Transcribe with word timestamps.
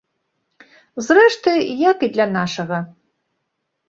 Зрэшты, 1.07 1.53
як 1.91 1.97
і 2.07 2.09
для 2.15 2.27
нашага. 2.37 2.79